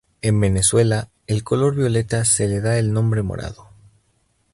En 0.23 0.41
Venezuela 0.41 1.09
el 1.27 1.43
color 1.43 1.75
violeta 1.75 2.25
se 2.25 2.47
le 2.47 2.59
da 2.59 2.79
el 2.79 2.91
nombre 2.91 3.21
morado. 3.21 3.67